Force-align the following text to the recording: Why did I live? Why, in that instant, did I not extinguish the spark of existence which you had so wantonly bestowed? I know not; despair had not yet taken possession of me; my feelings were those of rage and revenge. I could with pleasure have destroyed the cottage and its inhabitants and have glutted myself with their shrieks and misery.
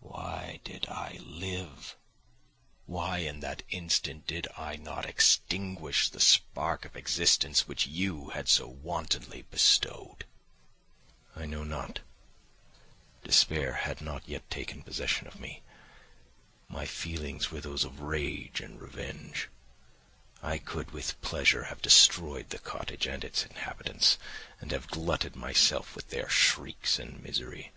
Why 0.00 0.58
did 0.64 0.86
I 0.88 1.20
live? 1.22 1.94
Why, 2.86 3.18
in 3.18 3.38
that 3.38 3.62
instant, 3.70 4.26
did 4.26 4.48
I 4.56 4.74
not 4.74 5.06
extinguish 5.06 6.08
the 6.08 6.18
spark 6.18 6.84
of 6.84 6.96
existence 6.96 7.68
which 7.68 7.86
you 7.86 8.30
had 8.30 8.48
so 8.48 8.66
wantonly 8.66 9.42
bestowed? 9.42 10.24
I 11.36 11.46
know 11.46 11.62
not; 11.62 12.00
despair 13.22 13.74
had 13.74 14.00
not 14.00 14.28
yet 14.28 14.50
taken 14.50 14.82
possession 14.82 15.28
of 15.28 15.38
me; 15.38 15.62
my 16.68 16.84
feelings 16.84 17.52
were 17.52 17.60
those 17.60 17.84
of 17.84 18.00
rage 18.00 18.60
and 18.60 18.80
revenge. 18.80 19.48
I 20.42 20.58
could 20.58 20.90
with 20.90 21.20
pleasure 21.20 21.62
have 21.70 21.80
destroyed 21.82 22.50
the 22.50 22.58
cottage 22.58 23.06
and 23.06 23.22
its 23.22 23.44
inhabitants 23.46 24.18
and 24.58 24.72
have 24.72 24.88
glutted 24.88 25.36
myself 25.36 25.94
with 25.94 26.08
their 26.10 26.28
shrieks 26.28 26.98
and 26.98 27.22
misery. 27.22 27.70